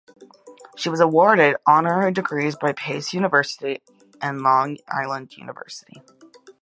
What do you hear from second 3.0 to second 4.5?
University and